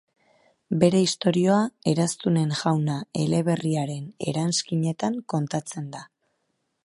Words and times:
Bere 0.83 1.01
istorioa, 1.07 1.57
Eraztunen 1.91 2.55
Jauna 2.61 2.97
eleberriaren 3.25 4.09
eranskinetan 4.33 5.23
kontatzen 5.35 5.93
da. 5.99 6.05